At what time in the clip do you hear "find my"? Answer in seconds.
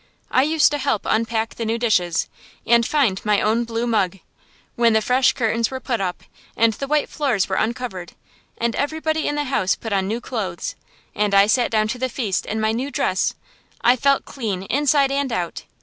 2.87-3.39